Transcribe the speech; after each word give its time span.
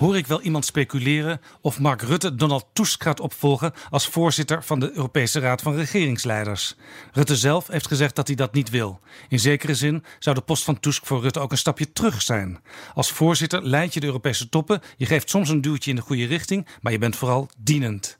hoor 0.00 0.16
ik 0.16 0.26
wel 0.26 0.40
iemand 0.40 0.64
speculeren 0.64 1.40
of 1.60 1.78
Mark 1.78 2.02
Rutte 2.02 2.34
Donald 2.34 2.66
Tusk 2.72 3.02
gaat 3.02 3.20
opvolgen 3.20 3.72
als 3.90 4.06
voorzitter 4.06 4.64
van 4.64 4.80
de 4.80 4.92
Europese 4.94 5.40
Raad 5.40 5.62
van 5.62 5.74
Regeringsleiders. 5.74 6.76
Rutte 7.12 7.36
zelf 7.36 7.66
heeft 7.66 7.86
gezegd 7.86 8.16
dat 8.16 8.26
hij 8.26 8.36
dat 8.36 8.52
niet 8.52 8.70
wil. 8.70 9.00
In 9.28 9.40
zekere 9.40 9.74
zin 9.74 10.04
zou 10.18 10.36
de 10.36 10.42
post 10.42 10.64
van 10.64 10.80
Tusk 10.80 11.06
voor 11.06 11.20
Rutte 11.20 11.40
ook 11.40 11.50
een 11.50 11.58
stapje 11.58 11.92
terug 11.92 12.22
zijn. 12.22 12.60
Als 12.94 13.12
voorzitter 13.12 13.66
leid 13.66 13.94
je 13.94 14.00
de 14.00 14.06
Europese 14.06 14.48
toppen, 14.48 14.80
je 14.96 15.06
geeft 15.06 15.30
soms 15.30 15.48
een 15.48 15.60
duwtje 15.60 15.90
in 15.90 15.96
de 15.96 16.02
goede 16.02 16.26
richting, 16.26 16.66
maar 16.80 16.92
je 16.92 16.98
bent 16.98 17.16
vooral 17.16 17.48
dienend. 17.58 18.19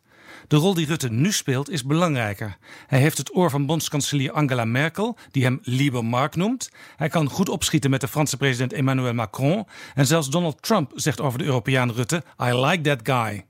De 0.51 0.57
rol 0.57 0.75
die 0.75 0.87
Rutte 0.87 1.09
nu 1.11 1.33
speelt 1.33 1.71
is 1.71 1.85
belangrijker. 1.85 2.57
Hij 2.87 3.01
heeft 3.01 3.19
het 3.19 3.37
oor 3.37 3.51
van 3.51 3.67
bondskanselier 3.67 4.33
Angela 4.33 4.65
Merkel, 4.65 5.17
die 5.31 5.43
hem 5.43 5.59
Liebe 5.63 6.03
Mark 6.03 6.37
noemt. 6.37 6.71
Hij 6.97 7.09
kan 7.09 7.29
goed 7.29 7.49
opschieten 7.49 7.91
met 7.91 8.01
de 8.01 8.09
Franse 8.09 8.37
president 8.37 8.73
Emmanuel 8.73 9.15
Macron. 9.15 9.67
En 9.95 10.07
zelfs 10.07 10.29
Donald 10.29 10.63
Trump 10.63 10.93
zegt 10.95 11.21
over 11.21 11.39
de 11.39 11.45
Europeaan 11.45 11.93
Rutte: 11.93 12.23
I 12.43 12.53
like 12.55 12.81
that 12.81 13.01
guy. 13.03 13.45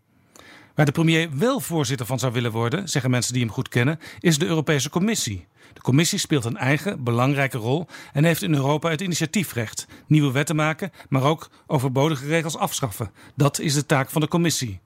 Waar 0.74 0.86
de 0.86 0.92
premier 0.92 1.38
wel 1.38 1.60
voorzitter 1.60 2.06
van 2.06 2.18
zou 2.18 2.32
willen 2.32 2.52
worden, 2.52 2.88
zeggen 2.88 3.10
mensen 3.10 3.32
die 3.32 3.42
hem 3.42 3.52
goed 3.52 3.68
kennen, 3.68 3.98
is 4.18 4.38
de 4.38 4.46
Europese 4.46 4.90
Commissie. 4.90 5.46
De 5.72 5.80
Commissie 5.80 6.18
speelt 6.18 6.44
een 6.44 6.56
eigen 6.56 7.04
belangrijke 7.04 7.58
rol 7.58 7.86
en 8.12 8.24
heeft 8.24 8.42
in 8.42 8.54
Europa 8.54 8.90
het 8.90 9.00
initiatiefrecht. 9.00 9.86
Nieuwe 10.06 10.32
wetten 10.32 10.56
maken, 10.56 10.92
maar 11.08 11.22
ook 11.22 11.50
overbodige 11.66 12.26
regels 12.26 12.56
afschaffen. 12.56 13.10
Dat 13.36 13.58
is 13.58 13.74
de 13.74 13.86
taak 13.86 14.10
van 14.10 14.20
de 14.20 14.28
Commissie. 14.28 14.80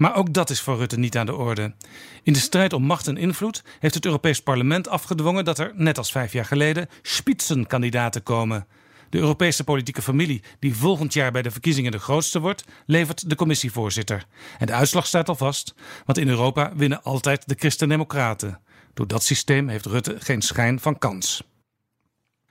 Maar 0.00 0.14
ook 0.14 0.32
dat 0.32 0.50
is 0.50 0.60
voor 0.60 0.76
Rutte 0.76 0.98
niet 0.98 1.16
aan 1.16 1.26
de 1.26 1.34
orde. 1.34 1.74
In 2.22 2.32
de 2.32 2.38
strijd 2.38 2.72
om 2.72 2.82
macht 2.82 3.06
en 3.06 3.16
invloed 3.16 3.62
heeft 3.78 3.94
het 3.94 4.04
Europees 4.04 4.42
Parlement 4.42 4.88
afgedwongen 4.88 5.44
dat 5.44 5.58
er, 5.58 5.72
net 5.74 5.98
als 5.98 6.12
vijf 6.12 6.32
jaar 6.32 6.44
geleden, 6.44 6.88
spitsenkandidaten 7.02 8.22
komen. 8.22 8.66
De 9.10 9.18
Europese 9.18 9.64
politieke 9.64 10.02
familie, 10.02 10.42
die 10.58 10.76
volgend 10.76 11.12
jaar 11.12 11.32
bij 11.32 11.42
de 11.42 11.50
verkiezingen 11.50 11.92
de 11.92 11.98
grootste 11.98 12.40
wordt, 12.40 12.64
levert 12.86 13.30
de 13.30 13.34
commissievoorzitter. 13.34 14.24
En 14.58 14.66
de 14.66 14.72
uitslag 14.72 15.06
staat 15.06 15.28
al 15.28 15.34
vast, 15.34 15.74
want 16.04 16.18
in 16.18 16.28
Europa 16.28 16.72
winnen 16.76 17.02
altijd 17.02 17.48
de 17.48 17.56
Christen-Democraten. 17.58 18.60
Door 18.94 19.06
dat 19.06 19.22
systeem 19.22 19.68
heeft 19.68 19.86
Rutte 19.86 20.16
geen 20.18 20.42
schijn 20.42 20.80
van 20.80 20.98
kans. 20.98 21.42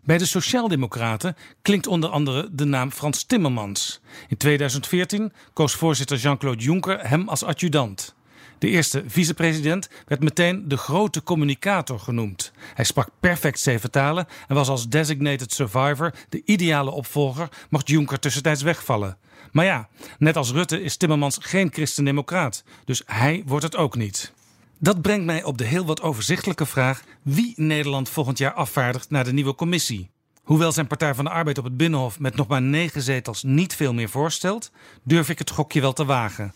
Bij 0.03 0.17
de 0.17 0.25
Sociaaldemocraten 0.25 1.35
klinkt 1.61 1.87
onder 1.87 2.09
andere 2.09 2.49
de 2.51 2.65
naam 2.65 2.91
Frans 2.91 3.23
Timmermans. 3.23 4.01
In 4.27 4.37
2014 4.37 5.33
koos 5.53 5.73
voorzitter 5.73 6.17
Jean-Claude 6.17 6.63
Juncker 6.63 7.07
hem 7.07 7.29
als 7.29 7.43
adjudant. 7.43 8.15
De 8.57 8.67
eerste 8.67 9.03
vicepresident 9.07 9.89
werd 10.07 10.23
meteen 10.23 10.67
de 10.67 10.77
grote 10.77 11.23
communicator 11.23 11.99
genoemd. 11.99 12.51
Hij 12.73 12.85
sprak 12.85 13.09
perfect 13.19 13.59
zeven 13.59 13.91
talen 13.91 14.27
en 14.47 14.55
was 14.55 14.69
als 14.69 14.89
designated 14.89 15.53
survivor 15.53 16.13
de 16.29 16.41
ideale 16.45 16.91
opvolger, 16.91 17.49
mocht 17.69 17.87
Juncker 17.87 18.19
tussentijds 18.19 18.61
wegvallen. 18.61 19.17
Maar 19.51 19.65
ja, 19.65 19.89
net 20.17 20.35
als 20.35 20.51
Rutte 20.51 20.81
is 20.81 20.97
Timmermans 20.97 21.37
geen 21.41 21.69
christendemocraat, 21.73 22.63
dus 22.85 23.01
hij 23.05 23.43
wordt 23.45 23.65
het 23.65 23.75
ook 23.75 23.95
niet. 23.95 24.33
Dat 24.81 25.01
brengt 25.01 25.25
mij 25.25 25.43
op 25.43 25.57
de 25.57 25.63
heel 25.63 25.85
wat 25.85 26.01
overzichtelijke 26.01 26.65
vraag 26.65 27.03
wie 27.23 27.53
Nederland 27.55 28.09
volgend 28.09 28.37
jaar 28.37 28.53
afvaardigt 28.53 29.09
naar 29.09 29.23
de 29.23 29.33
nieuwe 29.33 29.55
commissie. 29.55 30.09
Hoewel 30.43 30.71
zijn 30.71 30.87
Partij 30.87 31.15
van 31.15 31.25
de 31.25 31.31
Arbeid 31.31 31.57
op 31.57 31.63
het 31.63 31.77
Binnenhof 31.77 32.19
met 32.19 32.35
nog 32.35 32.47
maar 32.47 32.61
negen 32.61 33.01
zetels 33.01 33.43
niet 33.43 33.75
veel 33.75 33.93
meer 33.93 34.09
voorstelt, 34.09 34.71
durf 35.03 35.29
ik 35.29 35.39
het 35.39 35.49
gokje 35.49 35.81
wel 35.81 35.93
te 35.93 36.05
wagen. 36.05 36.53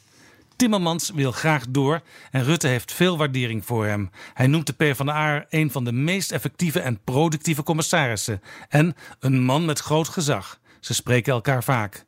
Timmermans 0.55 1.09
wil 1.09 1.31
graag 1.31 1.65
door 1.69 2.01
en 2.31 2.43
Rutte 2.43 2.67
heeft 2.67 2.93
veel 2.93 3.17
waardering 3.17 3.65
voor 3.65 3.85
hem. 3.85 4.09
Hij 4.33 4.47
noemt 4.47 4.67
de 4.67 4.73
PvdA 4.73 5.45
een 5.49 5.71
van 5.71 5.83
de 5.83 5.91
meest 5.91 6.31
effectieve 6.31 6.79
en 6.79 7.03
productieve 7.03 7.63
commissarissen 7.63 8.41
en 8.69 8.95
een 9.19 9.43
man 9.43 9.65
met 9.65 9.79
groot 9.79 10.07
gezag. 10.07 10.59
Ze 10.79 10.93
spreken 10.93 11.33
elkaar 11.33 11.63
vaak. 11.63 12.05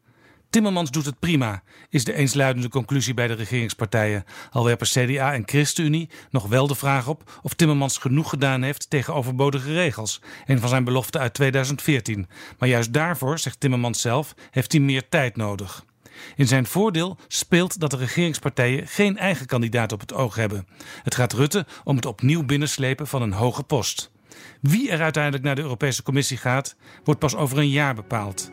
Timmermans 0.56 0.92
doet 0.92 1.06
het 1.06 1.20
prima, 1.20 1.64
is 1.90 2.04
de 2.04 2.14
eensluidende 2.14 2.70
conclusie 2.70 3.14
bij 3.14 3.28
de 3.28 3.34
regeringspartijen. 3.34 4.24
Al 4.52 4.66
werpen 4.66 4.88
CDA 4.88 5.34
en 5.34 5.44
ChristenUnie 5.46 6.10
nog 6.30 6.48
wel 6.48 6.68
de 6.68 6.76
vraag 6.76 7.08
op 7.08 7.40
of 7.42 7.54
Timmermans 7.54 7.98
genoeg 7.98 8.30
gedaan 8.30 8.62
heeft 8.62 8.90
tegen 8.90 9.14
overbodige 9.14 9.74
regels. 9.74 10.22
Een 10.46 10.60
van 10.60 10.70
zijn 10.70 10.84
beloften 10.84 11.22
uit 11.22 11.34
2014. 11.34 12.28
Maar 12.60 12.70
juist 12.70 12.94
daarvoor, 12.94 13.40
zegt 13.40 13.60
Timmermans 13.60 14.02
zelf, 14.02 14.34
heeft 14.52 14.72
hij 14.72 14.82
meer 14.82 15.10
tijd 15.10 15.36
nodig. 15.36 15.86
In 16.36 16.48
zijn 16.48 16.66
voordeel 16.66 17.18
speelt 17.28 17.80
dat 17.80 17.92
de 17.92 17.98
regeringspartijen 17.98 18.88
geen 18.88 19.18
eigen 19.18 19.46
kandidaat 19.46 19.92
op 19.92 20.00
het 20.00 20.14
oog 20.14 20.36
hebben. 20.36 20.68
Het 21.04 21.16
gaat 21.16 21.34
Rutte 21.34 21.66
om 21.84 21.96
het 21.96 22.06
opnieuw 22.06 22.44
binnenslepen 22.44 23.08
van 23.08 23.22
een 23.22 23.34
hoge 23.34 23.64
post. 23.64 24.12
Wie 24.62 24.90
er 24.90 25.02
uiteindelijk 25.02 25.44
naar 25.44 25.56
de 25.56 25.62
Europese 25.62 26.04
Commissie 26.04 26.38
gaat, 26.38 26.76
wordt 27.04 27.20
pas 27.20 27.36
over 27.36 27.58
een 27.58 27.70
jaar 27.70 27.96
bepaald. 27.96 28.52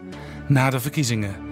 Na 0.48 0.70
de 0.70 0.80
verkiezingen. 0.80 1.51